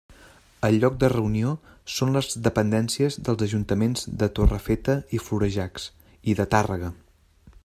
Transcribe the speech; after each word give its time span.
El 0.69 0.77
lloc 0.83 0.95
de 1.03 1.09
reunió 1.11 1.51
són 1.97 2.15
les 2.15 2.31
dependències 2.49 3.19
dels 3.29 3.45
Ajuntaments 3.49 4.09
de 4.23 4.33
Torrefeta 4.41 4.97
i 5.19 5.23
Florejacs 5.29 5.89
i 6.33 6.41
de 6.43 6.53
Tàrrega. 6.57 6.95